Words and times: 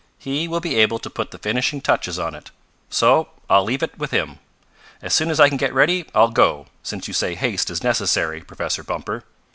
"He 0.17 0.47
will 0.47 0.61
be 0.61 0.77
able 0.77 0.97
to 0.97 1.11
put 1.11 1.29
the 1.29 1.37
finishing 1.37 1.79
touches 1.79 2.17
on 2.17 2.33
it. 2.33 2.49
So 2.89 3.29
I'll 3.47 3.63
leave 3.63 3.83
it 3.83 3.99
with 3.99 4.09
him. 4.09 4.39
As 4.99 5.13
soon 5.13 5.29
as 5.29 5.39
I 5.39 5.47
can 5.47 5.57
get 5.57 5.75
ready 5.75 6.07
I'll 6.15 6.31
go, 6.31 6.65
since 6.81 7.07
you 7.07 7.13
say 7.13 7.35
haste 7.35 7.69
is 7.69 7.83
necessary, 7.83 8.41
Professor 8.41 8.81
Bumper." 8.81 9.25